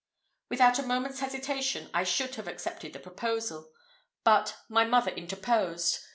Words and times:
Without 0.49 0.79
a 0.79 0.81
moment's 0.81 1.19
hesitation 1.19 1.87
I 1.93 2.03
should 2.05 2.33
have 2.33 2.47
accepted 2.47 2.93
the 2.93 2.99
proposal; 2.99 3.69
but 4.23 4.55
my 4.67 4.83
mother 4.83 5.11
interposed. 5.11 5.99